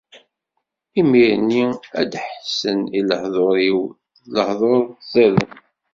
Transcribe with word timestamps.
Imir-nni 0.99 1.65
ad 1.99 2.07
d-ḥessen 2.11 2.79
i 2.97 2.99
lehdur-iw: 3.09 3.79
d 4.23 4.25
lehdur 4.35 4.81
ẓiden! 5.11 5.49